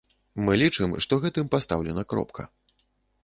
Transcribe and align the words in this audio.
Мы 0.45 0.55
лічым, 0.61 0.95
што 1.05 1.19
гэтым 1.25 1.51
пастаўлена 1.55 2.05
кропка. 2.13 2.43